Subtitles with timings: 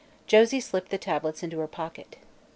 [0.25, 2.15] Josie slipped the tablets into her pocket.